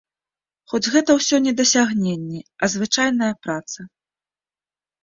[0.71, 3.81] Хоць гэта ўсё не дасягненні, а звычайная праца.